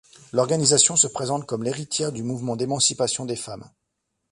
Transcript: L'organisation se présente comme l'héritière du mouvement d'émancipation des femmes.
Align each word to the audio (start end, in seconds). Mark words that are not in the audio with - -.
L'organisation 0.33 0.95
se 0.95 1.05
présente 1.05 1.45
comme 1.45 1.61
l'héritière 1.61 2.11
du 2.11 2.23
mouvement 2.23 2.55
d'émancipation 2.55 3.23
des 3.23 3.35
femmes. 3.35 3.69